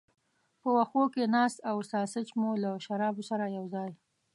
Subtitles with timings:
[0.61, 3.91] په وښو کې ناست او ساسیج مو له شرابو سره یو ځای.